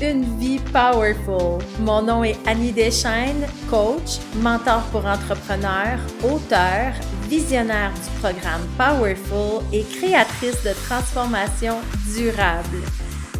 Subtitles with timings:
[0.00, 1.62] Une vie powerful.
[1.80, 6.92] Mon nom est Annie Deschaines, coach, mentor pour entrepreneurs, auteur,
[7.28, 11.76] visionnaire du programme Powerful et créatrice de transformation
[12.14, 12.78] durable.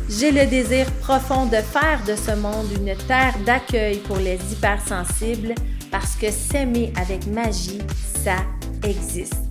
[0.09, 5.55] J'ai le désir profond de faire de ce monde une terre d'accueil pour les hypersensibles
[5.91, 7.81] parce que s'aimer avec magie,
[8.23, 8.37] ça
[8.85, 9.50] existe.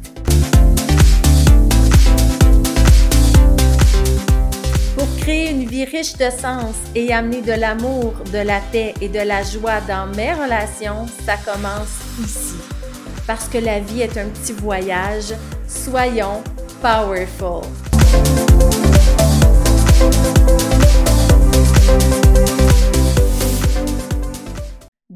[4.96, 9.10] Pour créer une vie riche de sens et amener de l'amour, de la paix et
[9.10, 12.56] de la joie dans mes relations, ça commence ici.
[13.28, 15.33] Parce que la vie est un petit voyage,
[15.68, 16.44] soyons
[16.82, 17.61] powerful.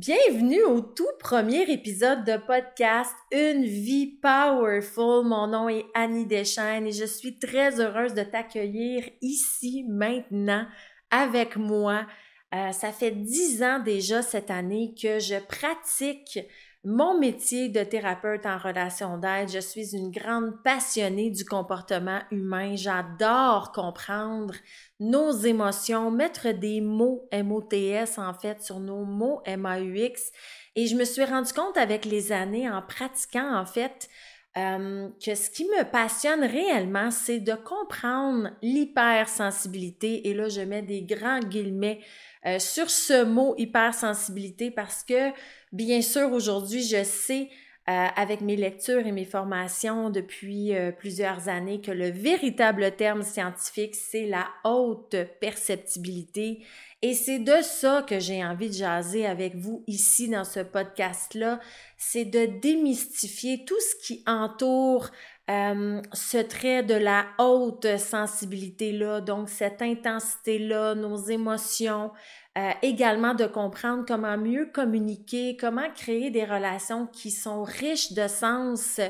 [0.06, 5.24] Bienvenue au tout premier épisode de podcast Une vie powerful.
[5.26, 10.66] Mon nom est Annie Deschaines et je suis très heureuse de t'accueillir ici maintenant
[11.10, 12.06] avec moi.
[12.54, 16.38] Euh, ça fait dix ans déjà cette année que je pratique
[16.86, 19.50] mon métier de thérapeute en relation d'aide.
[19.50, 22.76] Je suis une grande passionnée du comportement humain.
[22.76, 24.54] J'adore comprendre
[25.00, 30.32] nos émotions, mettre des mots MOTS en fait sur nos mots MAUX.
[30.76, 34.10] Et je me suis rendu compte avec les années en pratiquant en fait
[34.56, 40.28] euh, que ce qui me passionne réellement, c'est de comprendre l'hypersensibilité.
[40.30, 42.02] Et là, je mets des grands guillemets
[42.46, 45.32] euh, sur ce mot hypersensibilité parce que,
[45.72, 47.50] bien sûr, aujourd'hui, je sais
[47.90, 53.24] euh, avec mes lectures et mes formations depuis euh, plusieurs années que le véritable terme
[53.24, 56.64] scientifique, c'est la haute perceptibilité.
[57.02, 61.60] Et c'est de ça que j'ai envie de jaser avec vous ici dans ce podcast-là.
[61.98, 65.10] C'est de démystifier tout ce qui entoure
[65.50, 72.12] euh, ce trait de la haute sensibilité-là, donc cette intensité-là, nos émotions,
[72.58, 78.28] euh, également de comprendre comment mieux communiquer, comment créer des relations qui sont riches de
[78.28, 79.02] sens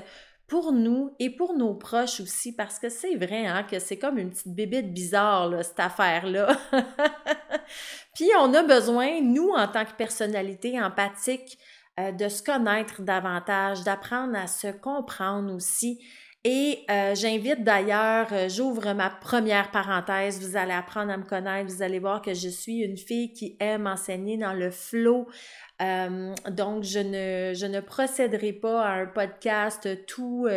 [0.47, 4.17] pour nous et pour nos proches aussi, parce que c'est vrai hein, que c'est comme
[4.17, 6.57] une petite bébête bizarre, là, cette affaire-là.
[8.15, 11.57] Puis on a besoin, nous, en tant que personnalité empathique,
[11.99, 15.99] euh, de se connaître davantage, d'apprendre à se comprendre aussi
[16.45, 21.71] et euh, j'invite d'ailleurs, euh, j'ouvre ma première parenthèse, vous allez apprendre à me connaître,
[21.71, 25.27] vous allez voir que je suis une fille qui aime enseigner dans le flow.
[25.79, 30.47] Donc, je ne, je ne procéderai pas à un podcast tout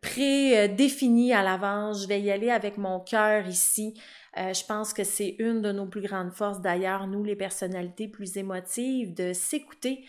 [0.00, 2.02] pré-défini à l'avance.
[2.02, 4.00] Je vais y aller avec mon cœur ici.
[4.36, 8.36] je pense que c'est une de nos plus grandes forces d'ailleurs, nous les personnalités plus
[8.36, 10.04] émotives, de s'écouter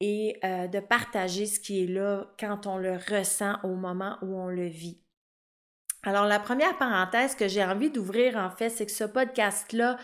[0.00, 4.38] et euh, de partager ce qui est là quand on le ressent au moment où
[4.38, 5.00] on le vit.
[6.02, 9.96] Alors, la première parenthèse que j'ai envie d'ouvrir, en fait, c'est que ce podcast-là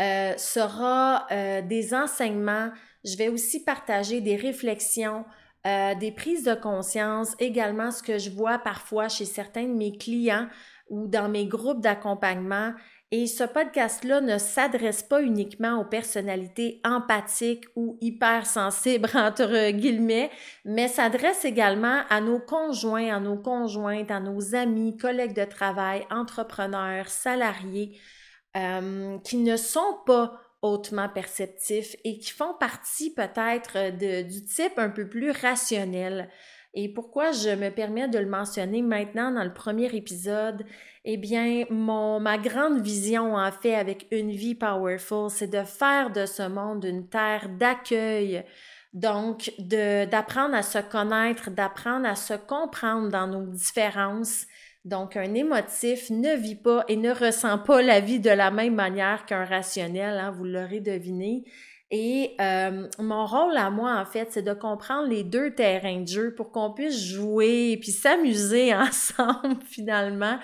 [0.00, 2.70] euh, sera euh, des enseignements.
[3.04, 5.24] Je vais aussi partager des réflexions,
[5.64, 10.48] des prises de conscience, également ce que je vois parfois chez certains de mes clients
[10.88, 12.72] ou dans mes groupes d'accompagnement
[13.14, 20.30] et ce podcast-là ne s'adresse pas uniquement aux personnalités empathiques ou hypersensibles, entre guillemets,
[20.64, 26.06] mais s'adresse également à nos conjoints, à nos conjointes, à nos amis, collègues de travail,
[26.10, 28.00] entrepreneurs, salariés,
[28.56, 34.88] euh, qui ne sont pas hautement perceptifs et qui font partie peut-être du type un
[34.88, 36.30] peu plus rationnel.
[36.74, 40.64] Et pourquoi je me permets de le mentionner maintenant dans le premier épisode?
[41.04, 46.10] Eh bien, mon, ma grande vision, en fait, avec une vie powerful, c'est de faire
[46.10, 48.44] de ce monde une terre d'accueil.
[48.94, 54.46] Donc, d'apprendre à se connaître, d'apprendre à se comprendre dans nos différences.
[54.84, 58.74] Donc, un émotif ne vit pas et ne ressent pas la vie de la même
[58.74, 61.44] manière qu'un rationnel, hein, vous l'aurez deviné.
[61.94, 66.08] Et euh, mon rôle à moi, en fait, c'est de comprendre les deux terrains de
[66.08, 70.38] jeu pour qu'on puisse jouer et puis s'amuser ensemble, finalement,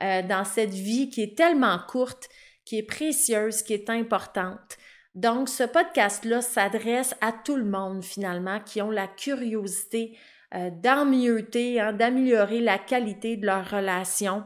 [0.00, 2.28] euh, dans cette vie qui est tellement courte,
[2.64, 4.78] qui est précieuse, qui est importante.
[5.16, 10.16] Donc, ce podcast-là s'adresse à tout le monde, finalement, qui ont la curiosité
[10.54, 14.44] euh, d'améliorer, hein, d'améliorer la qualité de leur relation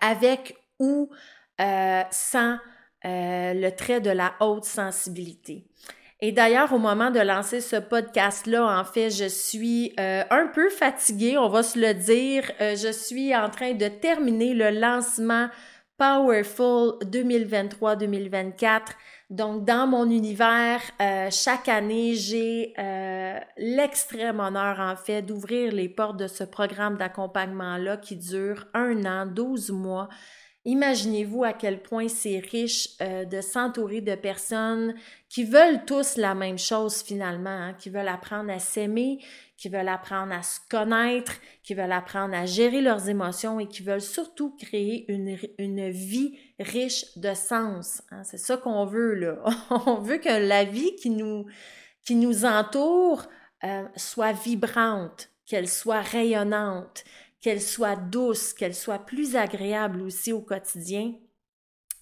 [0.00, 1.10] avec ou
[2.10, 2.58] sans
[3.06, 5.64] euh, le trait de la haute sensibilité.
[6.20, 10.68] Et d'ailleurs, au moment de lancer ce podcast-là, en fait, je suis euh, un peu
[10.68, 12.52] fatiguée, on va se le dire.
[12.60, 15.48] Euh, je suis en train de terminer le lancement
[15.96, 18.80] Powerful 2023-2024.
[19.30, 20.80] Donc, dans mon univers,
[21.30, 22.74] chaque année, j'ai
[23.56, 29.26] l'extrême honneur, en fait, d'ouvrir les portes de ce programme d'accompagnement-là qui dure un an,
[29.26, 30.08] 12 mois
[30.66, 34.94] Imaginez-vous à quel point c'est riche euh, de s'entourer de personnes
[35.30, 39.20] qui veulent tous la même chose finalement, hein, qui veulent apprendre à s'aimer,
[39.56, 43.82] qui veulent apprendre à se connaître, qui veulent apprendre à gérer leurs émotions et qui
[43.82, 48.02] veulent surtout créer une, une vie riche de sens.
[48.10, 48.22] Hein.
[48.24, 49.38] C'est ça qu'on veut là.
[49.86, 51.46] On veut que la vie qui nous,
[52.04, 53.24] qui nous entoure
[53.64, 57.04] euh, soit vibrante, qu'elle soit rayonnante,
[57.40, 61.14] qu'elle soit douce, qu'elle soit plus agréable aussi au quotidien.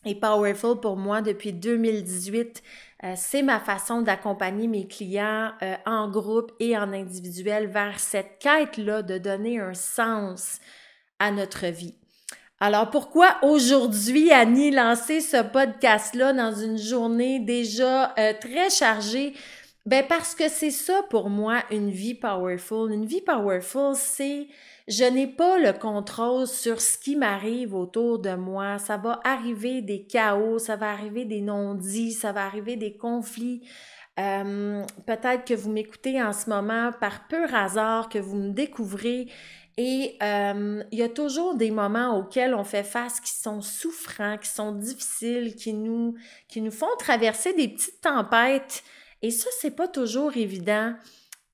[0.05, 2.63] Et Powerful pour moi depuis 2018,
[3.05, 8.39] euh, c'est ma façon d'accompagner mes clients euh, en groupe et en individuel vers cette
[8.39, 10.61] quête-là de donner un sens
[11.19, 11.95] à notre vie.
[12.61, 19.35] Alors pourquoi aujourd'hui Annie lancer ce podcast-là dans une journée déjà euh, très chargée?
[19.87, 22.93] Ben parce que c'est ça pour moi une vie powerful.
[22.93, 24.49] Une vie powerful, c'est
[24.89, 28.79] je n'ai pas le contrôle sur ce qui m'arrive autour de moi.
[28.79, 33.69] Ça va arriver des chaos, ça va arriver des non-dits, ça va arriver des conflits.
[34.19, 39.29] Euh, peut-être que vous m'écoutez en ce moment par pur hasard, que vous me découvrez.
[39.77, 44.39] Et euh, il y a toujours des moments auxquels on fait face qui sont souffrants,
[44.39, 46.15] qui sont difficiles, qui nous,
[46.49, 48.83] qui nous font traverser des petites tempêtes.
[49.21, 50.95] Et ça, c'est pas toujours évident.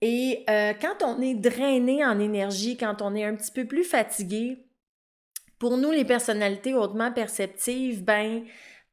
[0.00, 3.84] Et euh, quand on est drainé en énergie, quand on est un petit peu plus
[3.84, 4.66] fatigué,
[5.58, 8.44] pour nous, les personnalités hautement perceptives, ben,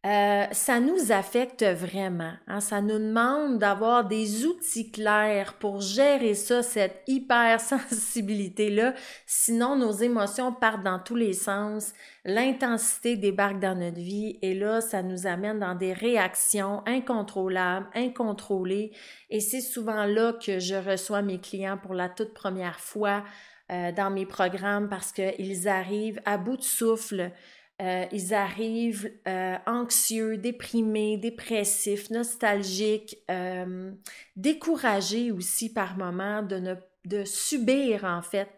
[0.04, 2.34] euh, ça nous affecte vraiment.
[2.48, 2.60] Hein?
[2.60, 8.96] Ça nous demande d'avoir des outils clairs pour gérer ça, cette hypersensibilité-là.
[9.28, 11.94] Sinon, nos émotions partent dans tous les sens.
[12.26, 18.94] L'intensité débarque dans notre vie et là, ça nous amène dans des réactions incontrôlables, incontrôlées.
[19.30, 23.24] Et c'est souvent là que je reçois mes clients pour la toute première fois
[23.72, 27.32] euh, dans mes programmes parce qu'ils arrivent à bout de souffle
[27.82, 33.92] euh, ils arrivent euh, anxieux, déprimés, dépressifs, nostalgiques, euh,
[34.36, 38.50] découragés aussi par moments de, subir en fait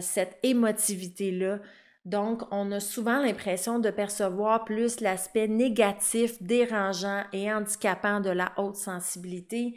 [0.00, 1.58] cette émotivité-là.
[2.04, 8.52] Donc, on a souvent l'impression de percevoir plus l'aspect négatif, dérangeant et handicapant de la
[8.56, 9.74] haute sensibilité.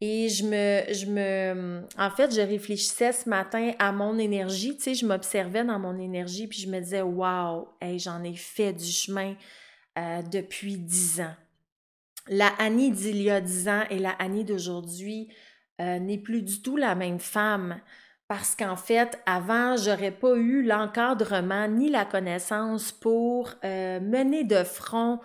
[0.00, 4.82] Et je me, je me, en fait, je réfléchissais ce matin à mon énergie, tu
[4.82, 8.72] sais, je m'observais dans mon énergie, puis je me disais, wow, hey, j'en ai fait
[8.72, 9.34] du chemin
[9.98, 11.34] euh, depuis dix ans.
[12.28, 15.32] La Annie d'il y a dix ans et la Annie d'aujourd'hui
[15.80, 17.80] euh, n'est plus du tout la même femme.
[18.28, 24.62] Parce qu'en fait, avant, j'aurais pas eu l'encadrement ni la connaissance pour euh, mener de
[24.62, 25.20] front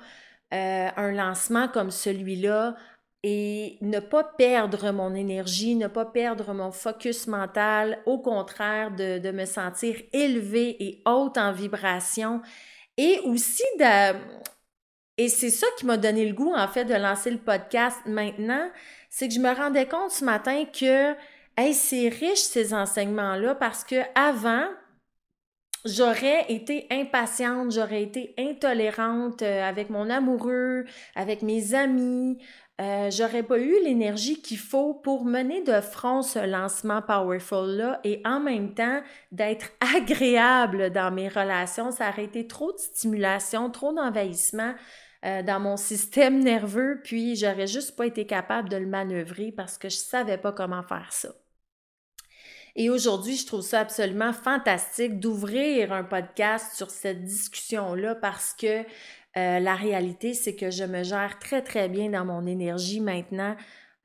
[0.56, 2.76] un lancement comme celui-là
[3.24, 9.20] et ne pas perdre mon énergie, ne pas perdre mon focus mental, au contraire de,
[9.20, 12.42] de me sentir élevée et haute en vibration
[12.98, 14.16] et aussi de...
[15.18, 18.70] Et c'est ça qui m'a donné le goût, en fait, de lancer le podcast maintenant,
[19.10, 21.14] c'est que je me rendais compte ce matin que,
[21.56, 24.68] hey, c'est riche ces enseignements-là parce que avant,
[25.86, 30.86] j'aurais été impatiente, j'aurais été intolérante euh, avec mon amoureux,
[31.16, 32.38] avec mes amis,
[32.82, 38.22] euh, j'aurais pas eu l'énergie qu'il faut pour mener de front ce lancement powerful-là et
[38.26, 39.02] en même temps
[39.32, 41.92] d'être agréable dans mes relations.
[41.92, 44.74] Ça aurait été trop de stimulation, trop d'envahissement
[45.24, 49.78] euh, dans mon système nerveux, puis j'aurais juste pas été capable de le manœuvrer parce
[49.78, 51.30] que je savais pas comment faire ça.
[52.76, 58.84] Et aujourd'hui, je trouve ça absolument fantastique d'ouvrir un podcast sur cette discussion-là parce que
[59.38, 63.56] euh, la réalité, c'est que je me gère très, très bien dans mon énergie maintenant.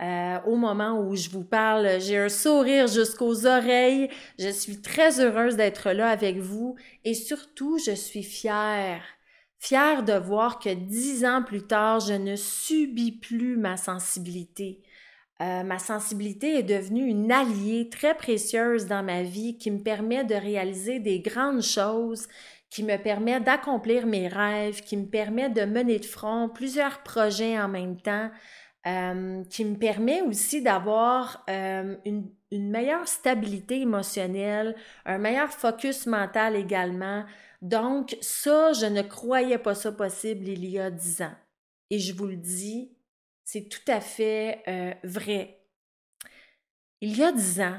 [0.00, 4.10] Euh, au moment où je vous parle, j'ai un sourire jusqu'aux oreilles.
[4.38, 9.02] Je suis très heureuse d'être là avec vous et surtout, je suis fière.
[9.58, 14.82] Fière de voir que dix ans plus tard, je ne subis plus ma sensibilité.
[15.40, 20.24] Euh, ma sensibilité est devenue une alliée très précieuse dans ma vie qui me permet
[20.24, 22.26] de réaliser des grandes choses
[22.70, 27.58] qui me permet d'accomplir mes rêves, qui me permet de mener de front plusieurs projets
[27.58, 28.30] en même temps,
[28.86, 36.06] euh, qui me permet aussi d'avoir euh, une, une, meilleure stabilité émotionnelle, un meilleur focus
[36.06, 37.24] mental également.
[37.62, 41.34] Donc ça, je ne croyais pas ça possible il y a dix ans.
[41.90, 42.92] Et je vous le dis,
[43.50, 45.58] c'est tout à fait euh, vrai.
[47.00, 47.78] Il y a dix ans,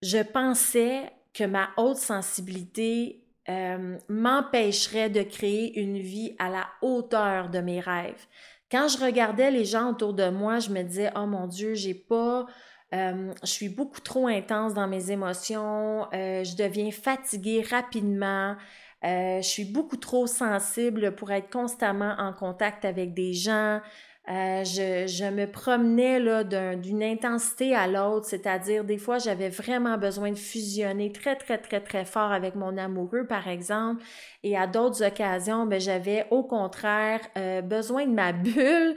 [0.00, 7.50] je pensais que ma haute sensibilité euh, m'empêcherait de créer une vie à la hauteur
[7.50, 8.26] de mes rêves.
[8.70, 11.94] Quand je regardais les gens autour de moi, je me disais, oh mon Dieu, j'ai
[11.94, 12.46] pas,
[12.94, 18.56] euh, je suis beaucoup trop intense dans mes émotions, je deviens fatiguée rapidement,
[19.02, 23.82] je suis beaucoup trop sensible pour être constamment en contact avec des gens.
[24.28, 29.98] Euh, je, je, me promenais là d'une intensité à l'autre, c'est-à-dire des fois j'avais vraiment
[29.98, 34.04] besoin de fusionner très très très très fort avec mon amoureux par exemple,
[34.44, 38.94] et à d'autres occasions, ben, j'avais au contraire euh, besoin de ma bulle.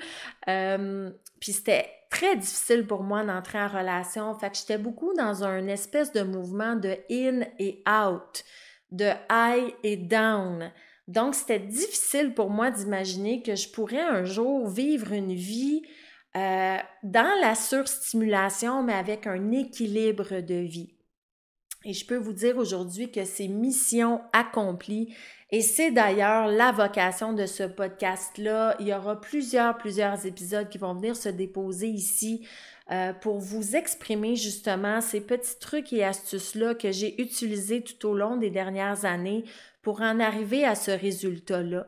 [0.47, 4.33] Euh, puis c'était très difficile pour moi d'entrer en relation.
[4.35, 8.43] Fait que j'étais beaucoup dans un espèce de mouvement de in et out,
[8.91, 10.71] de high et down.
[11.07, 15.83] Donc, c'était difficile pour moi d'imaginer que je pourrais un jour vivre une vie
[16.35, 20.95] euh, dans la surstimulation, mais avec un équilibre de vie.
[21.85, 25.13] Et je peux vous dire aujourd'hui que c'est mission accomplie.
[25.51, 28.75] Et c'est d'ailleurs la vocation de ce podcast-là.
[28.79, 32.47] Il y aura plusieurs, plusieurs épisodes qui vont venir se déposer ici
[32.91, 38.15] euh, pour vous exprimer justement ces petits trucs et astuces-là que j'ai utilisés tout au
[38.15, 39.45] long des dernières années
[39.85, 41.85] pour en arriver à ce résultat-là.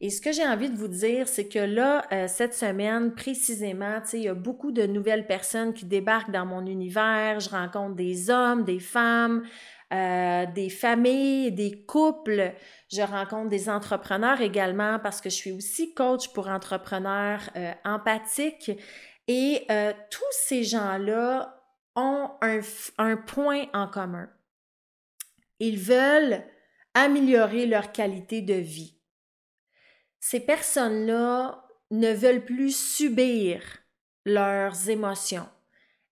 [0.00, 4.00] Et ce que j'ai envie de vous dire, c'est que là, euh, cette semaine, précisément,
[4.12, 7.40] il y a beaucoup de nouvelles personnes qui débarquent dans mon univers.
[7.40, 9.42] Je rencontre des hommes, des femmes,
[9.92, 12.52] euh, des familles, des couples.
[12.92, 18.70] Je rencontre des entrepreneurs également parce que je suis aussi coach pour entrepreneurs euh, empathiques.
[19.26, 19.66] Et
[20.10, 21.60] tous ces gens-là
[21.96, 22.60] ont un,
[22.98, 24.28] un point en commun.
[25.58, 26.44] Ils veulent
[26.94, 28.96] améliorer leur qualité de vie.
[30.20, 33.60] Ces personnes-là ne veulent plus subir
[34.24, 35.46] leurs émotions.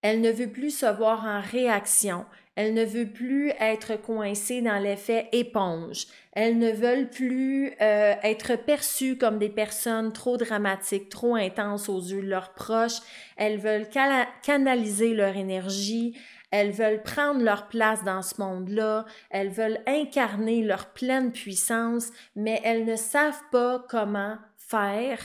[0.03, 2.27] Elles ne veulent plus se voir en réaction.
[2.55, 6.07] Elles ne veulent plus être coincées dans l'effet éponge.
[6.33, 12.01] Elles ne veulent plus euh, être perçues comme des personnes trop dramatiques, trop intenses aux
[12.01, 13.01] yeux de leurs proches.
[13.37, 13.89] Elles veulent
[14.43, 16.19] canaliser leur énergie.
[16.53, 22.61] Elles veulent prendre leur place dans ce monde-là, elles veulent incarner leur pleine puissance, mais
[22.63, 25.19] elles ne savent pas comment faire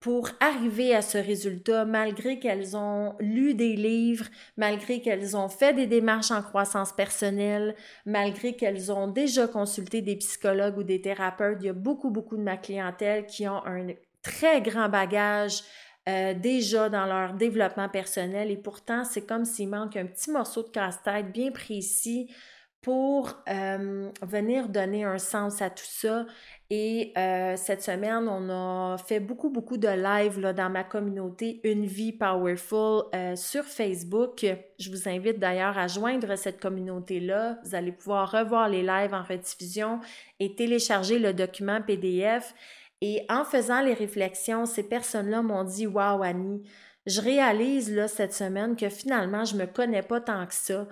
[0.00, 4.24] pour arriver à ce résultat malgré qu'elles ont lu des livres,
[4.56, 10.16] malgré qu'elles ont fait des démarches en croissance personnelle, malgré qu'elles ont déjà consulté des
[10.16, 11.58] psychologues ou des thérapeutes.
[11.60, 13.88] Il y a beaucoup, beaucoup de ma clientèle qui ont un
[14.22, 15.62] très grand bagage
[16.08, 20.62] euh, déjà dans leur développement personnel et pourtant c'est comme s'il manque un petit morceau
[20.62, 22.34] de casse-tête bien précis
[22.80, 26.24] pour euh, venir donner un sens à tout ça.
[26.70, 31.60] Et euh, cette semaine, on a fait beaucoup, beaucoup de live là, dans ma communauté
[31.64, 33.02] Une vie powerful
[33.36, 34.46] sur Facebook.
[34.78, 37.58] Je vous invite d'ailleurs à joindre cette communauté-là.
[37.64, 40.00] Vous allez pouvoir revoir les lives en rediffusion
[40.38, 42.54] et télécharger le document PDF.
[43.00, 46.62] Et en faisant les réflexions, ces personnes-là m'ont dit Waouh, Annie,
[47.06, 50.86] je réalise là, cette semaine que finalement, je ne me connais pas tant que ça.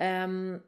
[0.00, 0.58] Euh,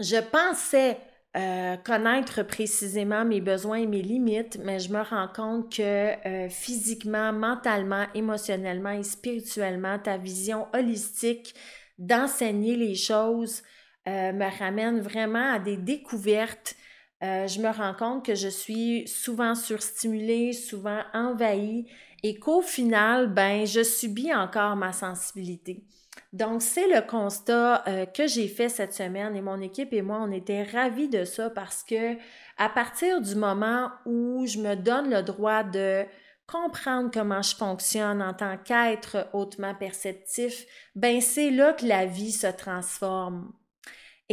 [0.00, 0.98] je pensais
[1.36, 5.82] euh, connaître précisément mes besoins et mes limites, mais je me rends compte que
[6.28, 11.54] euh, physiquement, mentalement, émotionnellement et spirituellement, ta vision holistique
[11.98, 13.62] d'enseigner les choses
[14.04, 16.74] me ramène vraiment à des découvertes
[17.22, 21.86] euh, je me rends compte que je suis souvent surstimulée, souvent envahie
[22.22, 25.84] et qu'au final, ben, je subis encore ma sensibilité.
[26.32, 30.18] Donc, c'est le constat euh, que j'ai fait cette semaine et mon équipe et moi,
[30.20, 32.16] on était ravis de ça parce que
[32.56, 36.04] à partir du moment où je me donne le droit de
[36.46, 42.32] comprendre comment je fonctionne en tant qu'être hautement perceptif, ben c'est là que la vie
[42.32, 43.52] se transforme.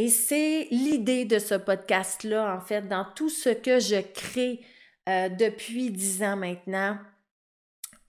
[0.02, 4.60] Et c'est l'idée de ce podcast-là, en fait, dans tout ce que je crée
[5.10, 6.96] euh, depuis dix ans maintenant.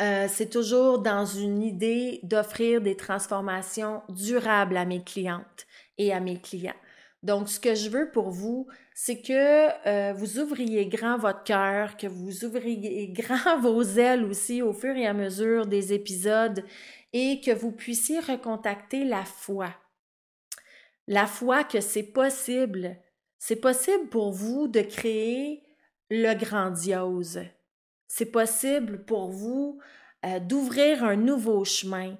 [0.02, 5.68] Euh, c'est toujours dans une idée d'offrir des transformations durables à mes clientes
[5.98, 6.80] et à mes clients.
[7.24, 11.98] Donc, ce que je veux pour vous, c'est que euh, vous ouvriez grand votre cœur,
[11.98, 16.64] que vous ouvriez grand vos ailes aussi au fur et à mesure des épisodes
[17.12, 19.76] et que vous puissiez recontacter la foi
[21.08, 22.98] la foi que c'est possible.
[23.38, 25.64] C'est possible pour vous de créer
[26.10, 27.42] le grandiose.
[28.08, 29.80] C'est possible pour vous
[30.26, 32.18] euh, d'ouvrir un nouveau chemin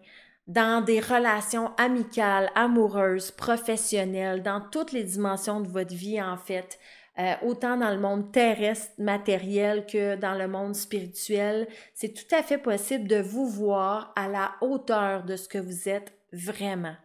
[0.48, 6.80] dans des relations amicales, amoureuses, professionnelles, dans toutes les dimensions de votre vie en fait,
[7.20, 11.68] euh, autant dans le monde terrestre, matériel que dans le monde spirituel.
[11.94, 15.88] C'est tout à fait possible de vous voir à la hauteur de ce que vous
[15.88, 16.96] êtes vraiment.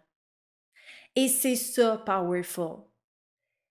[1.17, 2.85] Et c'est ça, powerful.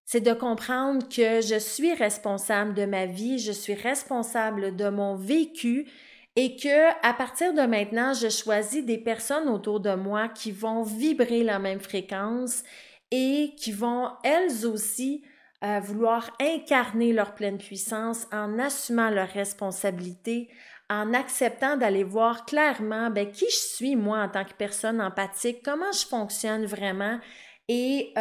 [0.04, 5.16] C'est de comprendre que je suis responsable de ma vie, je suis responsable de mon
[5.16, 5.88] vécu
[6.36, 10.84] et que à partir de maintenant, je choisis des personnes autour de moi qui vont
[10.84, 12.64] vibrer la même fréquence
[13.12, 15.24] et qui vont elles aussi
[15.62, 20.50] à vouloir incarner leur pleine puissance en assumant leurs responsabilités,
[20.90, 25.64] en acceptant d'aller voir clairement ben, qui je suis moi en tant que personne empathique,
[25.64, 27.20] comment je fonctionne vraiment
[27.68, 28.14] et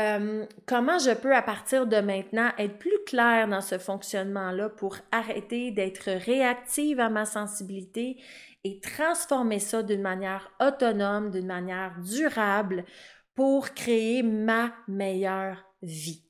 [0.67, 5.71] comment je peux à partir de maintenant être plus clair dans ce fonctionnement-là pour arrêter
[5.71, 8.17] d'être réactive à ma sensibilité
[8.65, 12.87] et transformer ça d'une manière autonome, d'une manière durable
[13.35, 16.23] pour créer ma meilleure vie.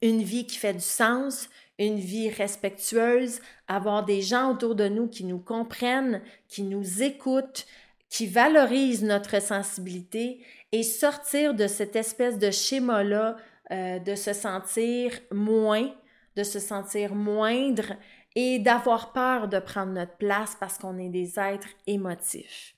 [0.00, 1.50] Une vie qui fait du sens,
[1.86, 7.66] une vie respectueuse, avoir des gens autour de nous qui nous comprennent, qui nous écoutent,
[8.08, 13.36] qui valorisent notre sensibilité et sortir de cette espèce de schéma-là
[13.72, 15.90] euh, de se sentir moins,
[16.36, 17.94] de se sentir moindre
[18.34, 22.76] et d'avoir peur de prendre notre place parce qu'on est des êtres émotifs.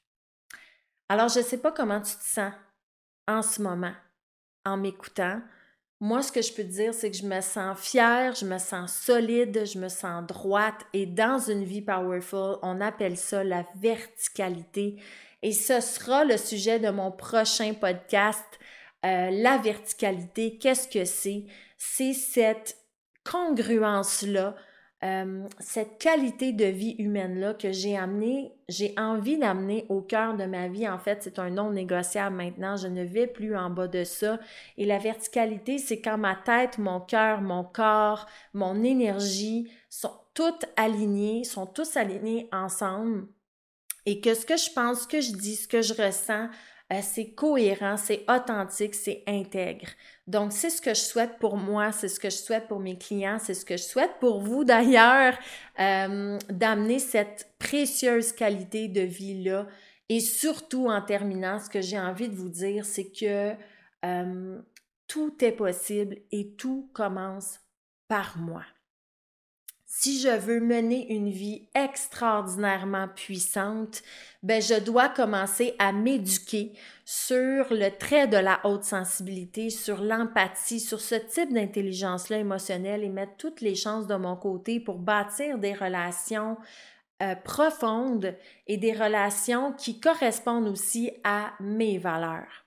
[1.08, 2.52] Alors, je ne sais pas comment tu te sens
[3.26, 3.94] en ce moment
[4.64, 5.40] en m'écoutant.
[6.04, 8.58] Moi, ce que je peux te dire, c'est que je me sens fière, je me
[8.58, 13.64] sens solide, je me sens droite et dans une vie powerful, on appelle ça la
[13.76, 14.96] verticalité.
[15.42, 18.44] Et ce sera le sujet de mon prochain podcast,
[19.06, 20.58] euh, la verticalité.
[20.58, 21.44] Qu'est-ce que c'est?
[21.78, 22.76] C'est cette
[23.22, 24.56] congruence-là
[25.04, 30.44] euh, cette qualité de vie humaine-là que j'ai amené, j'ai envie d'amener au cœur de
[30.44, 30.88] ma vie.
[30.88, 32.76] En fait, c'est un non négociable maintenant.
[32.76, 34.38] Je ne vais plus en bas de ça.
[34.78, 40.66] Et la verticalité, c'est quand ma tête, mon cœur, mon corps, mon énergie sont toutes
[40.76, 43.26] alignées, sont tous alignés ensemble.
[44.06, 46.48] Et que ce que je pense, ce que je dis, ce que je ressens,
[47.00, 49.88] c'est cohérent, c'est authentique, c'est intègre.
[50.26, 52.98] Donc, c'est ce que je souhaite pour moi, c'est ce que je souhaite pour mes
[52.98, 55.34] clients, c'est ce que je souhaite pour vous d'ailleurs,
[55.80, 59.66] euh, d'amener cette précieuse qualité de vie-là.
[60.08, 63.54] Et surtout, en terminant, ce que j'ai envie de vous dire, c'est que
[64.04, 64.58] euh,
[65.06, 67.60] tout est possible et tout commence
[68.08, 68.64] par moi.
[69.94, 74.02] Si je veux mener une vie extraordinairement puissante,
[74.42, 76.72] ben je dois commencer à m'éduquer
[77.04, 83.10] sur le trait de la haute sensibilité, sur l'empathie, sur ce type d'intelligence-là émotionnelle et
[83.10, 86.56] mettre toutes les chances de mon côté pour bâtir des relations
[87.22, 88.34] euh, profondes
[88.66, 92.64] et des relations qui correspondent aussi à mes valeurs.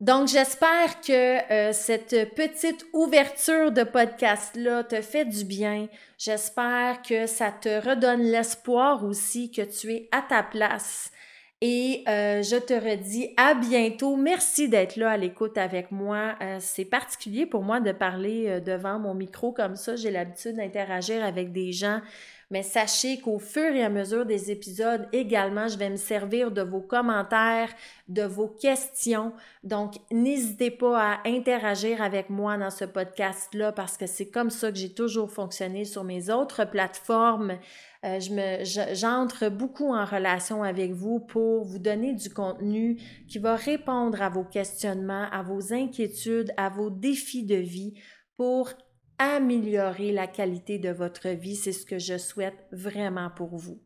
[0.00, 5.88] Donc, j'espère que euh, cette petite ouverture de podcast-là te fait du bien.
[6.18, 11.12] J'espère que ça te redonne l'espoir aussi que tu es à ta place.
[11.60, 14.16] Et euh, je te redis à bientôt.
[14.16, 16.34] Merci d'être là à l'écoute avec moi.
[16.42, 19.94] Euh, c'est particulier pour moi de parler devant mon micro comme ça.
[19.94, 22.00] J'ai l'habitude d'interagir avec des gens
[22.50, 26.62] mais sachez qu'au fur et à mesure des épisodes également, je vais me servir de
[26.62, 27.70] vos commentaires,
[28.08, 29.32] de vos questions.
[29.62, 34.70] Donc, n'hésitez pas à interagir avec moi dans ce podcast-là parce que c'est comme ça
[34.70, 37.58] que j'ai toujours fonctionné sur mes autres plateformes.
[38.04, 38.18] Euh,
[38.92, 44.28] j'entre beaucoup en relation avec vous pour vous donner du contenu qui va répondre à
[44.28, 47.94] vos questionnements, à vos inquiétudes, à vos défis de vie
[48.36, 48.70] pour
[49.18, 51.56] améliorer la qualité de votre vie.
[51.56, 53.80] C'est ce que je souhaite vraiment pour vous.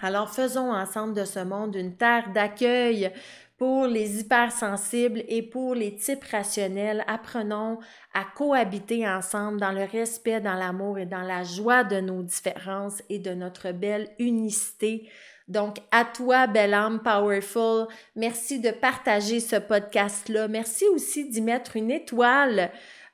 [0.00, 3.12] Alors faisons ensemble de ce monde une terre d'accueil
[3.56, 7.04] pour les hypersensibles et pour les types rationnels.
[7.08, 7.80] Apprenons
[8.14, 13.02] à cohabiter ensemble dans le respect, dans l'amour et dans la joie de nos différences
[13.10, 15.08] et de notre belle unicité.
[15.48, 20.46] Donc, à toi, belle âme powerful, merci de partager ce podcast-là.
[20.46, 22.70] Merci aussi d'y mettre une étoile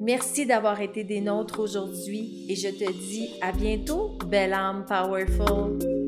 [0.00, 6.05] Merci d'avoir été des nôtres aujourd'hui et je te dis à bientôt, belle âme powerful.